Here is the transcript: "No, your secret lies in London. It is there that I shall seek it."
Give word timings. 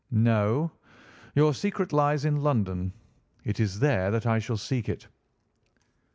"No, 0.09 0.71
your 1.35 1.53
secret 1.53 1.93
lies 1.93 2.25
in 2.25 2.41
London. 2.41 2.91
It 3.43 3.59
is 3.59 3.77
there 3.77 4.09
that 4.09 4.25
I 4.25 4.39
shall 4.39 4.57
seek 4.57 4.89
it." 4.89 5.05